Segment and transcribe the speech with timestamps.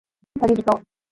[0.41, 0.81] たびびと